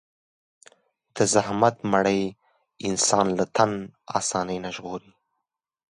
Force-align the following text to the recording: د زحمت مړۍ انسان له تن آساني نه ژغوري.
د 1.15 1.17
زحمت 1.33 1.75
مړۍ 1.91 2.21
انسان 2.87 3.27
له 3.37 3.45
تن 3.55 3.71
آساني 4.19 4.57
نه 4.65 4.69
ژغوري. 4.75 5.11